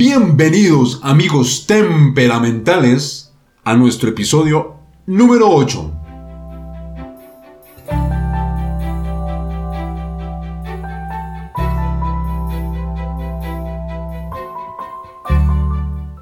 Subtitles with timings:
[0.00, 3.32] Bienvenidos amigos temperamentales
[3.64, 4.76] a nuestro episodio
[5.06, 5.92] número 8.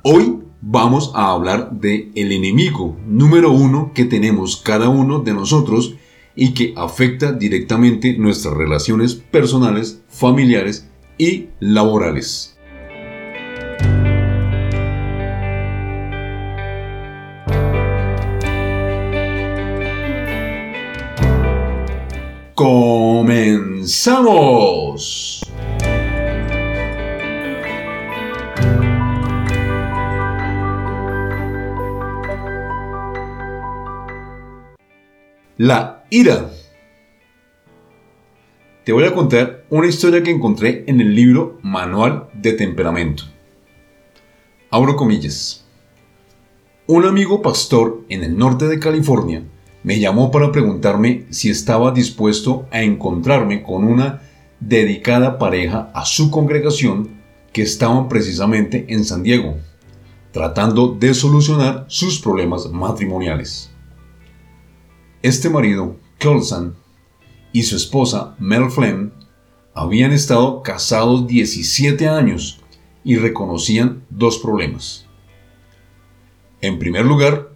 [0.05, 5.97] Hoy vamos a hablar de el enemigo número uno que tenemos cada uno de nosotros
[6.35, 12.56] y que afecta directamente nuestras relaciones personales, familiares y laborales.
[22.57, 23.77] ¡Comenzamos!
[35.59, 36.51] La ira.
[38.85, 43.25] Te voy a contar una historia que encontré en el libro Manual de Temperamento.
[44.71, 45.67] Abro comillas.
[46.87, 49.43] Un amigo pastor en el norte de California
[49.87, 54.21] me llamó para preguntarme si estaba dispuesto a encontrarme con una
[54.59, 57.21] dedicada pareja a su congregación
[57.53, 59.59] que estaban precisamente en San Diego,
[60.33, 63.71] tratando de solucionar sus problemas matrimoniales.
[65.23, 66.75] Este marido, Colson,
[67.53, 69.13] y su esposa, Mel Flem,
[69.73, 72.61] habían estado casados 17 años
[73.05, 75.07] y reconocían dos problemas.
[76.61, 77.53] En primer lugar,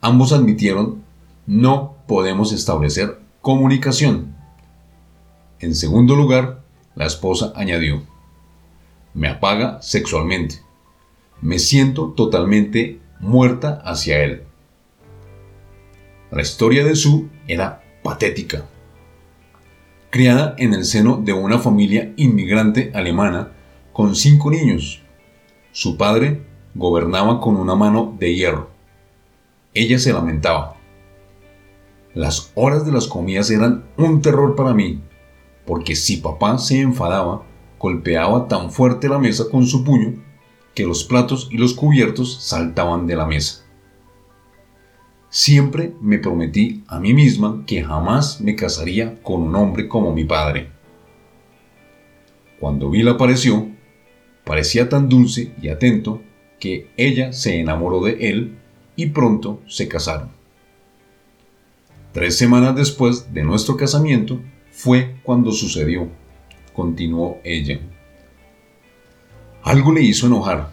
[0.00, 1.02] ambos admitieron
[1.46, 4.36] no podemos establecer comunicación.
[5.58, 6.62] En segundo lugar,
[6.94, 8.02] la esposa añadió,
[9.14, 10.60] me apaga sexualmente.
[11.40, 14.44] Me siento totalmente muerta hacia él.
[16.30, 18.64] La historia de Sue era patética.
[20.10, 23.52] Criada en el seno de una familia inmigrante alemana
[23.92, 25.02] con cinco niños,
[25.72, 26.42] su padre
[26.74, 28.70] gobernaba con una mano de hierro.
[29.74, 30.76] Ella se lamentaba.
[32.14, 35.00] Las horas de las comidas eran un terror para mí,
[35.64, 37.42] porque si papá se enfadaba,
[37.78, 40.22] golpeaba tan fuerte la mesa con su puño
[40.74, 43.64] que los platos y los cubiertos saltaban de la mesa.
[45.30, 50.24] Siempre me prometí a mí misma que jamás me casaría con un hombre como mi
[50.24, 50.68] padre.
[52.60, 53.68] Cuando Bill apareció,
[54.44, 56.20] parecía tan dulce y atento
[56.60, 58.58] que ella se enamoró de él
[58.96, 60.41] y pronto se casaron.
[62.12, 64.38] Tres semanas después de nuestro casamiento
[64.70, 66.08] fue cuando sucedió,
[66.74, 67.80] continuó ella.
[69.62, 70.72] Algo le hizo enojar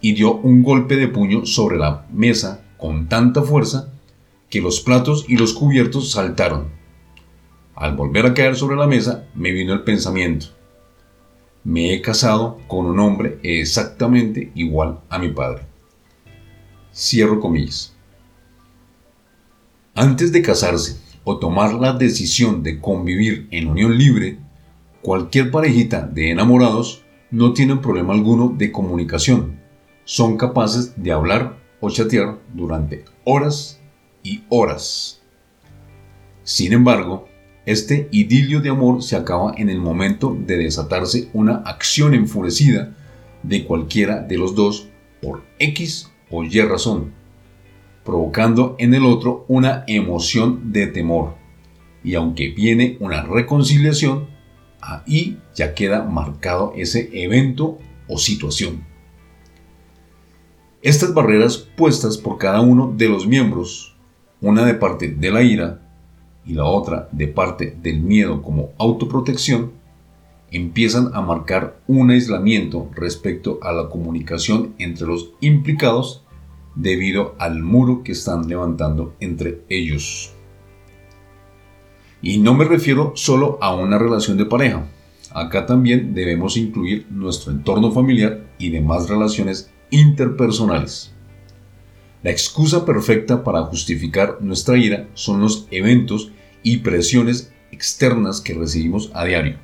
[0.00, 3.92] y dio un golpe de puño sobre la mesa con tanta fuerza
[4.48, 6.68] que los platos y los cubiertos saltaron.
[7.74, 10.46] Al volver a caer sobre la mesa me vino el pensamiento.
[11.62, 15.62] Me he casado con un hombre exactamente igual a mi padre.
[16.94, 17.93] Cierro comillas.
[19.96, 24.38] Antes de casarse o tomar la decisión de convivir en unión libre,
[25.02, 29.60] cualquier parejita de enamorados no tienen problema alguno de comunicación.
[30.04, 33.80] Son capaces de hablar o chatear durante horas
[34.24, 35.22] y horas.
[36.42, 37.28] Sin embargo,
[37.64, 42.96] este idilio de amor se acaba en el momento de desatarse una acción enfurecida
[43.44, 44.88] de cualquiera de los dos
[45.22, 47.12] por X o Y razón,
[48.04, 51.34] provocando en el otro una emoción de temor.
[52.02, 54.26] Y aunque viene una reconciliación,
[54.80, 57.78] ahí ya queda marcado ese evento
[58.08, 58.84] o situación.
[60.82, 63.96] Estas barreras puestas por cada uno de los miembros,
[64.42, 65.80] una de parte de la ira
[66.44, 69.72] y la otra de parte del miedo como autoprotección,
[70.50, 76.23] empiezan a marcar un aislamiento respecto a la comunicación entre los implicados
[76.74, 80.32] debido al muro que están levantando entre ellos.
[82.22, 84.86] Y no me refiero solo a una relación de pareja.
[85.30, 91.12] Acá también debemos incluir nuestro entorno familiar y demás relaciones interpersonales.
[92.22, 96.32] La excusa perfecta para justificar nuestra ira son los eventos
[96.62, 99.58] y presiones externas que recibimos a diario,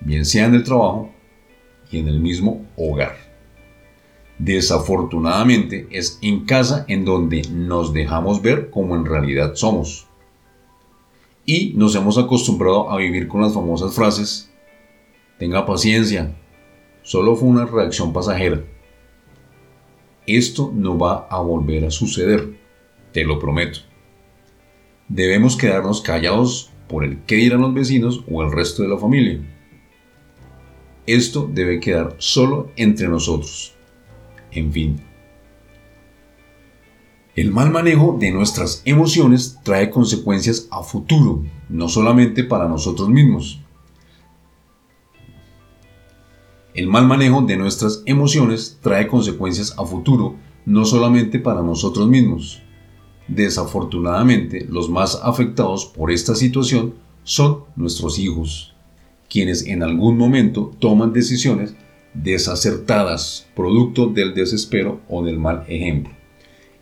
[0.00, 1.10] bien sea en el trabajo
[1.90, 3.25] y en el mismo hogar.
[4.38, 10.06] Desafortunadamente es en casa en donde nos dejamos ver como en realidad somos.
[11.44, 14.50] Y nos hemos acostumbrado a vivir con las famosas frases,
[15.38, 16.36] tenga paciencia,
[17.02, 18.62] solo fue una reacción pasajera
[20.26, 22.58] esto no va a volver a suceder,
[23.12, 23.78] te lo prometo.
[25.08, 29.40] Debemos quedarnos callados por el qué dirán los vecinos o el resto de la familia.
[31.06, 33.75] Esto debe quedar solo entre nosotros.
[34.56, 35.00] En fin.
[37.34, 43.60] El mal manejo de nuestras emociones trae consecuencias a futuro, no solamente para nosotros mismos.
[46.72, 52.62] El mal manejo de nuestras emociones trae consecuencias a futuro, no solamente para nosotros mismos.
[53.28, 58.74] Desafortunadamente, los más afectados por esta situación son nuestros hijos,
[59.28, 61.74] quienes en algún momento toman decisiones
[62.22, 66.12] desacertadas, producto del desespero o del mal ejemplo.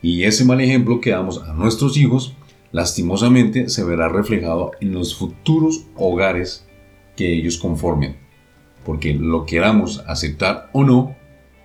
[0.02, 2.34] Y ese mal ejemplo que damos a nuestros hijos,
[2.72, 6.66] lastimosamente se verá reflejado en los futuros hogares
[7.16, 8.16] que ellos conformen.
[8.84, 11.16] Porque lo queramos aceptar o no,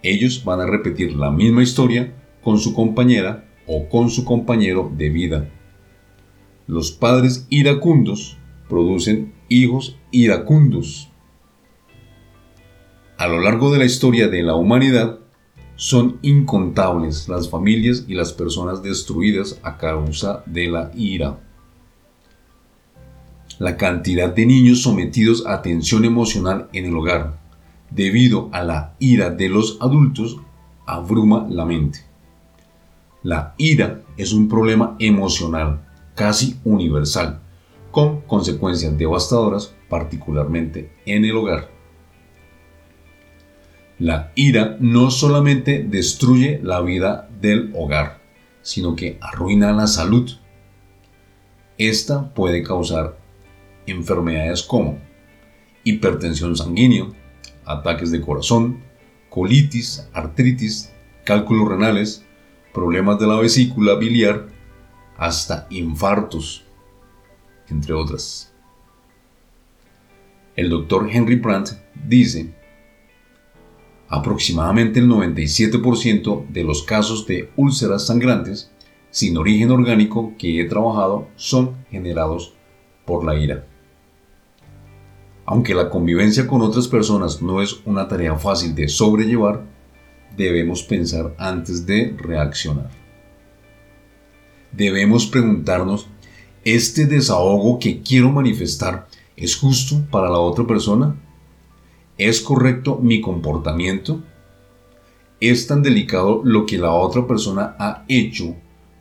[0.03, 5.09] ellos van a repetir la misma historia con su compañera o con su compañero de
[5.09, 5.49] vida.
[6.65, 8.37] Los padres iracundos
[8.69, 11.08] producen hijos iracundos.
[13.19, 15.19] A lo largo de la historia de la humanidad,
[15.75, 21.37] son incontables las familias y las personas destruidas a causa de la ira.
[23.57, 27.37] La cantidad de niños sometidos a tensión emocional en el hogar
[27.91, 30.37] debido a la ira de los adultos
[30.85, 31.99] abruma la mente.
[33.21, 37.41] La ira es un problema emocional casi universal,
[37.91, 41.78] con consecuencias devastadoras particularmente en el hogar.
[43.99, 48.21] La ira no solamente destruye la vida del hogar,
[48.61, 50.31] sino que arruina la salud.
[51.77, 53.19] Esta puede causar
[53.85, 54.99] enfermedades como
[55.83, 57.07] hipertensión sanguínea,
[57.65, 58.81] ataques de corazón,
[59.29, 60.93] colitis, artritis,
[61.25, 62.25] cálculos renales,
[62.73, 64.47] problemas de la vesícula biliar,
[65.17, 66.63] hasta infartos,
[67.67, 68.53] entre otras.
[70.55, 71.71] El doctor Henry Brandt
[72.07, 72.53] dice
[74.09, 78.71] Aproximadamente el 97% de los casos de úlceras sangrantes
[79.11, 82.53] sin origen orgánico que he trabajado son generados
[83.05, 83.67] por la ira.
[85.45, 89.63] Aunque la convivencia con otras personas no es una tarea fácil de sobrellevar,
[90.35, 92.89] debemos pensar antes de reaccionar.
[94.71, 96.07] Debemos preguntarnos,
[96.63, 101.15] ¿este desahogo que quiero manifestar es justo para la otra persona?
[102.19, 104.21] ¿Es correcto mi comportamiento?
[105.39, 108.57] ¿Es tan delicado lo que la otra persona ha hecho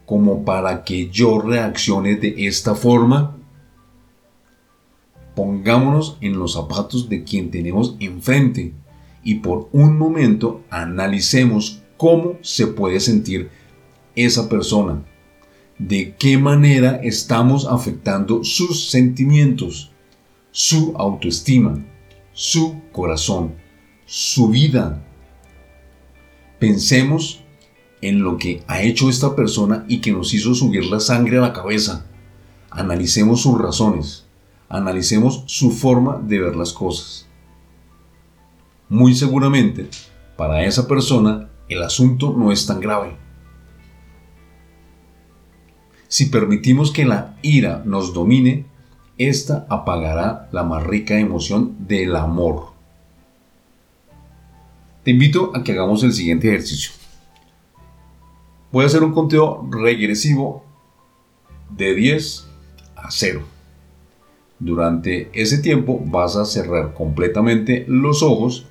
[0.06, 3.36] como para que yo reaccione de esta forma?
[5.34, 8.72] Pongámonos en los zapatos de quien tenemos enfrente
[9.24, 13.50] y por un momento analicemos cómo se puede sentir
[14.14, 15.02] esa persona,
[15.76, 19.90] de qué manera estamos afectando sus sentimientos,
[20.52, 21.84] su autoestima,
[22.38, 23.56] su corazón,
[24.06, 25.04] su vida.
[26.60, 27.42] Pensemos
[28.00, 31.40] en lo que ha hecho esta persona y que nos hizo subir la sangre a
[31.40, 32.06] la cabeza.
[32.70, 34.26] Analicemos sus razones,
[34.68, 37.26] analicemos su forma de ver las cosas.
[38.88, 39.88] Muy seguramente,
[40.36, 43.16] para esa persona, el asunto no es tan grave.
[46.06, 48.64] Si permitimos que la ira nos domine,
[49.18, 52.68] esta apagará la más rica emoción del amor.
[55.02, 56.92] Te invito a que hagamos el siguiente ejercicio.
[58.70, 60.64] Voy a hacer un conteo regresivo
[61.70, 62.48] de 10
[62.96, 63.42] a 0.
[64.58, 68.66] Durante ese tiempo vas a cerrar completamente los ojos,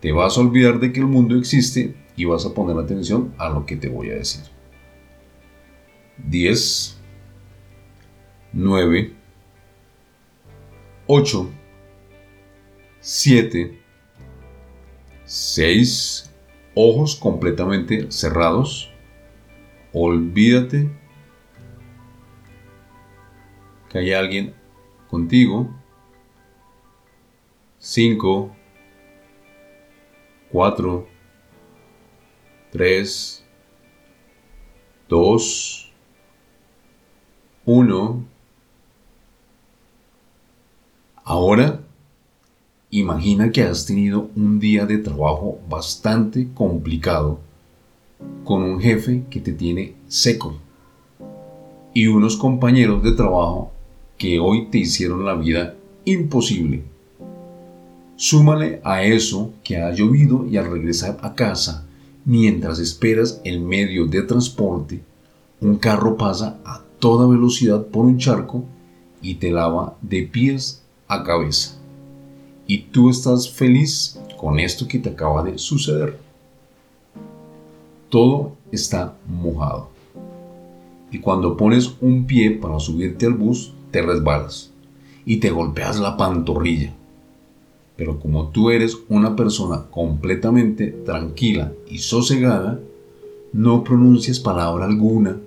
[0.00, 3.48] te vas a olvidar de que el mundo existe y vas a poner atención a
[3.48, 4.42] lo que te voy a decir.
[6.18, 6.98] 10,
[8.52, 9.23] 9,
[11.06, 11.50] 8,
[13.00, 13.78] 7,
[15.24, 16.34] 6,
[16.74, 18.90] ojos completamente cerrados.
[19.92, 20.90] Olvídate
[23.90, 24.54] que hay alguien
[25.08, 25.68] contigo.
[27.78, 28.56] 5,
[30.50, 31.08] 4,
[32.70, 33.44] 3,
[35.08, 35.92] 2,
[37.66, 38.33] 1.
[41.26, 41.80] Ahora,
[42.90, 47.40] imagina que has tenido un día de trabajo bastante complicado
[48.44, 50.58] con un jefe que te tiene seco
[51.94, 53.72] y unos compañeros de trabajo
[54.18, 56.82] que hoy te hicieron la vida imposible.
[58.16, 61.86] Súmale a eso que ha llovido y al regresar a casa,
[62.26, 65.00] mientras esperas el medio de transporte,
[65.62, 68.66] un carro pasa a toda velocidad por un charco
[69.22, 71.76] y te lava de pies a cabeza.
[72.66, 76.18] Y tú estás feliz con esto que te acaba de suceder.
[78.08, 79.88] todo está mojado.
[81.10, 84.70] Y cuando pones un pie para subirte al bus, te resbalas
[85.24, 86.92] y te golpeas la pantorrilla.
[87.96, 92.80] Pero como tú eres una persona completamente tranquila y sosegada,
[93.52, 95.38] no pronuncias palabra alguna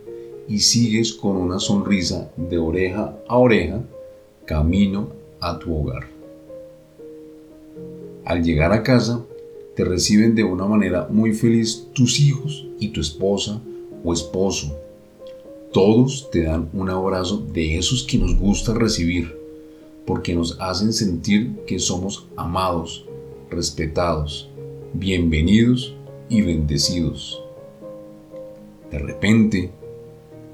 [0.48, 3.82] y sigues con una sonrisa de oreja a oreja
[4.46, 6.08] camino a tu hogar.
[8.26, 9.24] Al llegar a casa,
[9.76, 13.62] te reciben de una manera muy feliz tus hijos y tu esposa
[14.04, 14.76] o esposo.
[15.72, 19.38] Todos te dan un abrazo de esos que nos gusta recibir,
[20.06, 23.06] porque nos hacen sentir que somos amados,
[23.50, 24.50] respetados,
[24.94, 25.94] bienvenidos
[26.30, 27.42] y bendecidos.
[28.92, 29.72] De repente,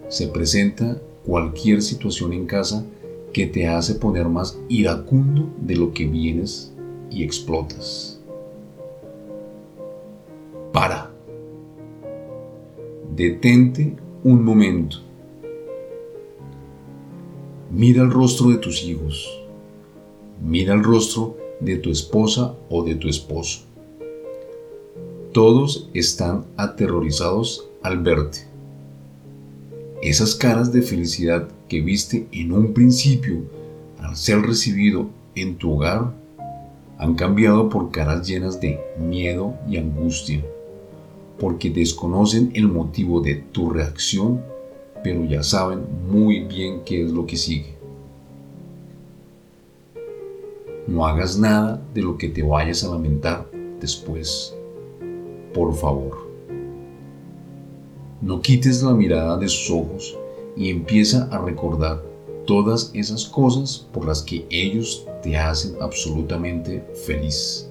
[0.10, 2.86] se presenta cualquier situación en casa
[3.34, 6.72] que te hace poner más iracundo de lo que vienes
[7.10, 8.22] y explotas.
[10.72, 11.12] Para.
[13.16, 14.98] Detente un momento.
[17.72, 19.28] Mira el rostro de tus hijos.
[20.42, 23.62] Mira el rostro de tu esposa o de tu esposo.
[25.32, 28.40] Todos están aterrorizados al verte.
[30.04, 33.42] Esas caras de felicidad que viste en un principio
[34.00, 36.14] al ser recibido en tu hogar
[37.00, 40.46] han cambiado por caras llenas de miedo y angustia,
[41.40, 44.44] porque desconocen el motivo de tu reacción,
[45.04, 47.74] pero ya saben muy bien qué es lo que sigue.
[50.86, 53.50] No hagas nada de lo que te vayas a lamentar
[53.82, 54.54] después,
[55.56, 56.30] por favor.
[58.22, 60.20] No quites la mirada de sus ojos
[60.56, 62.04] y empieza a recordar
[62.46, 67.70] todas esas cosas por las que ellos te hacen absolutamente feliz.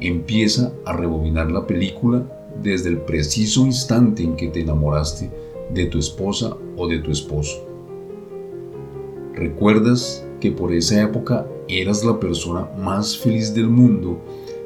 [0.00, 2.24] Empieza a rebobinar la película
[2.62, 5.30] desde el preciso instante en que te enamoraste
[5.70, 7.66] de tu esposa o de tu esposo.
[9.34, 14.18] ¿Recuerdas que por esa época eras la persona más feliz del mundo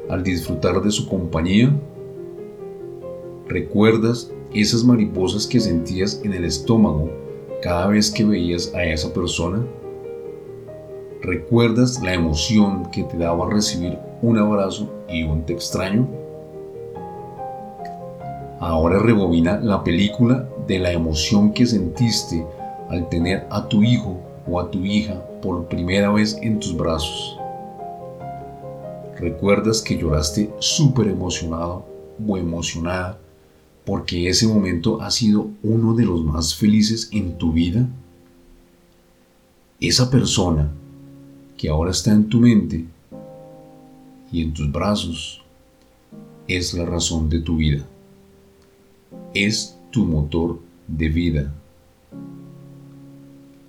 [0.09, 1.73] al disfrutar de su compañía?
[3.47, 7.09] ¿Recuerdas esas mariposas que sentías en el estómago
[7.61, 9.65] cada vez que veías a esa persona?
[11.21, 16.07] ¿Recuerdas la emoción que te daba recibir un abrazo y un te extraño?
[18.59, 22.45] Ahora rebobina la película de la emoción que sentiste
[22.89, 27.37] al tener a tu hijo o a tu hija por primera vez en tus brazos.
[29.17, 31.85] ¿Recuerdas que lloraste súper emocionado
[32.27, 33.19] o emocionada
[33.85, 37.87] porque ese momento ha sido uno de los más felices en tu vida?
[39.79, 40.71] Esa persona
[41.57, 42.85] que ahora está en tu mente
[44.31, 45.41] y en tus brazos
[46.47, 47.85] es la razón de tu vida.
[49.33, 51.53] Es tu motor de vida.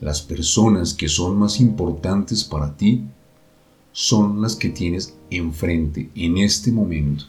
[0.00, 3.04] Las personas que son más importantes para ti
[3.92, 7.25] son las que tienes enfrente en este momento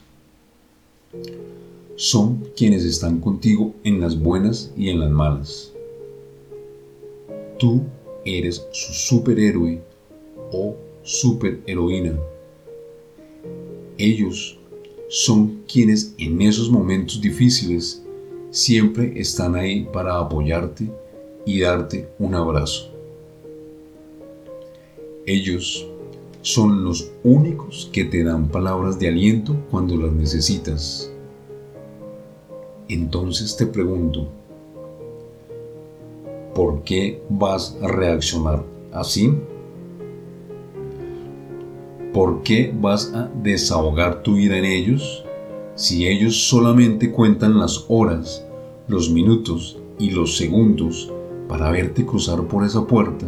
[1.95, 5.73] son quienes están contigo en las buenas y en las malas.
[7.59, 7.81] Tú
[8.25, 9.81] eres su superhéroe
[10.51, 12.17] o superheroína.
[13.97, 14.57] Ellos
[15.07, 18.01] son quienes en esos momentos difíciles
[18.49, 20.89] siempre están ahí para apoyarte
[21.45, 22.91] y darte un abrazo.
[25.25, 25.87] Ellos
[26.41, 31.12] son los únicos que te dan palabras de aliento cuando las necesitas
[32.89, 34.27] entonces te pregunto,
[36.53, 39.33] ¿por qué vas a reaccionar así?
[42.13, 45.23] ¿Por qué vas a desahogar tu vida en ellos
[45.75, 48.45] si ellos solamente cuentan las horas,
[48.87, 51.11] los minutos y los segundos
[51.47, 53.25] para verte cruzar por esa puerta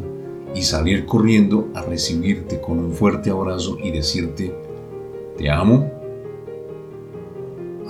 [0.54, 4.56] y salir corriendo a recibirte con un fuerte abrazo y decirte,
[5.38, 5.95] te amo?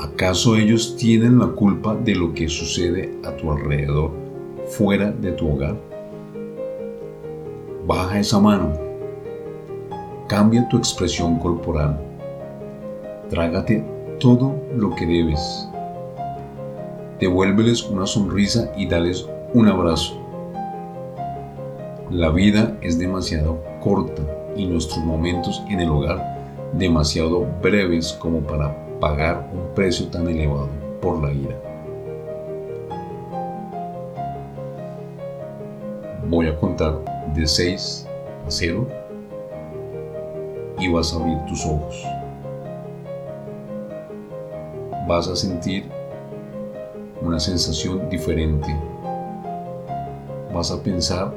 [0.05, 4.11] ¿Acaso ellos tienen la culpa de lo que sucede a tu alrededor
[4.67, 5.75] fuera de tu hogar?
[7.87, 8.71] Baja esa mano.
[10.27, 11.99] Cambia tu expresión corporal.
[13.31, 13.83] Trágate
[14.19, 15.67] todo lo que debes.
[17.19, 20.21] Devuélveles una sonrisa y dales un abrazo.
[22.11, 24.21] La vida es demasiado corta
[24.55, 30.67] y nuestros momentos en el hogar demasiado breves como para pagar un precio tan elevado
[30.99, 31.55] por la ira.
[36.27, 36.95] Voy a contar
[37.35, 38.07] de 6
[38.47, 38.87] a 0
[40.79, 42.03] y vas a abrir tus ojos.
[45.07, 45.85] vas a sentir
[47.21, 48.75] una sensación diferente.
[50.51, 51.31] Vas a pensar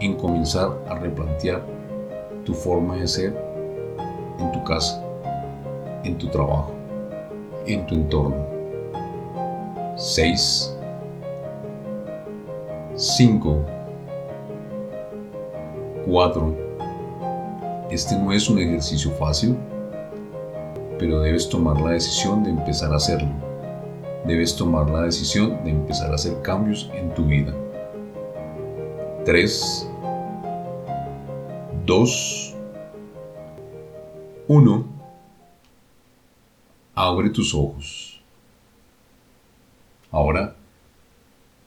[0.00, 1.66] en comenzar a replantear
[2.46, 3.36] tu forma de ser
[4.38, 5.05] en tu casa,
[6.06, 6.72] en tu trabajo,
[7.66, 8.46] en tu entorno.
[9.96, 10.76] 6
[12.94, 13.64] 5
[16.06, 16.54] 4
[17.90, 19.56] Este no es un ejercicio fácil,
[20.98, 23.30] pero debes tomar la decisión de empezar a hacerlo.
[24.26, 27.54] Debes tomar la decisión de empezar a hacer cambios en tu vida.
[29.24, 29.90] 3
[31.86, 32.54] 2
[34.48, 34.95] 1
[36.98, 38.22] Abre tus ojos.
[40.10, 40.56] Ahora,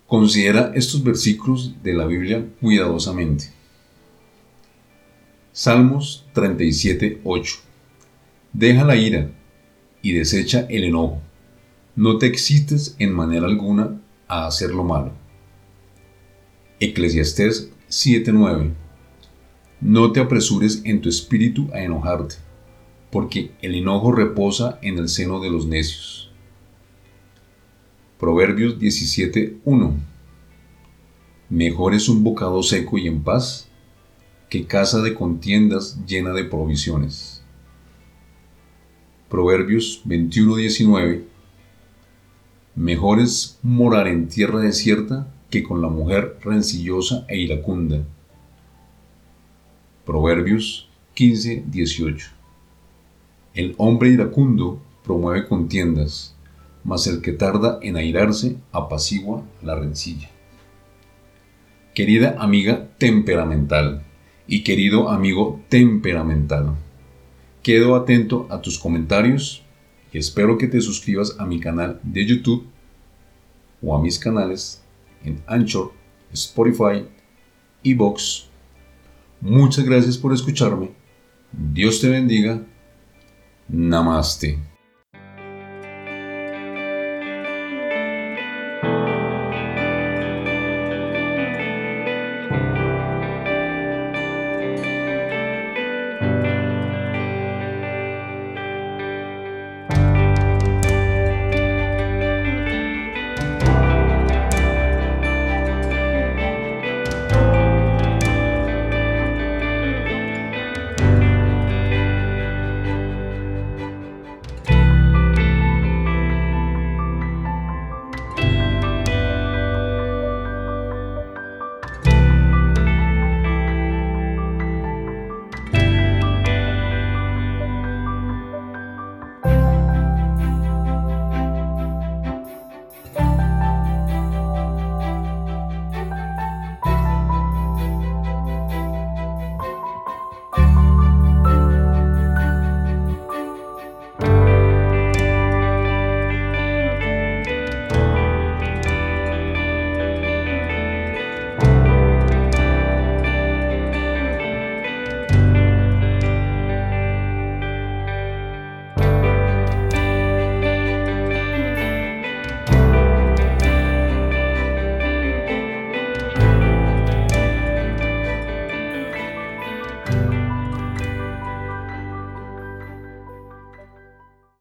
[0.08, 3.52] considera estos versículos de la Biblia cuidadosamente.
[5.52, 7.56] Salmos 37, 8.
[8.54, 9.30] Deja la ira
[10.02, 11.22] y desecha el enojo.
[11.96, 15.12] No te excites en manera alguna a hacer lo malo.
[16.80, 18.74] Eclesiastés 7:9
[19.80, 22.38] No te apresures en tu espíritu a enojarte,
[23.12, 26.32] porque el enojo reposa en el seno de los necios.
[28.20, 29.94] Proverbios 17.1
[31.50, 33.68] Mejor es un bocado seco y en paz
[34.50, 37.44] que casa de contiendas llena de provisiones.
[39.30, 41.24] Proverbios 21.19
[42.76, 48.04] Mejor es morar en tierra desierta que con la mujer rencillosa e iracunda.
[50.06, 52.39] Proverbios 15.18
[53.54, 56.36] El hombre iracundo promueve contiendas
[56.84, 60.30] mas el que tarda en airarse apacigua la rencilla.
[61.94, 64.04] Querida amiga temperamental
[64.48, 66.76] y querido amigo temperamental,
[67.62, 69.64] quedo atento a tus comentarios
[70.12, 72.66] y espero que te suscribas a mi canal de YouTube
[73.82, 74.82] o a mis canales
[75.24, 75.92] en Anchor,
[76.34, 77.06] Spotify
[77.84, 78.48] y Vox.
[79.42, 80.92] Muchas gracias por escucharme.
[81.52, 82.64] Dios te bendiga.
[83.70, 84.58] Namaste.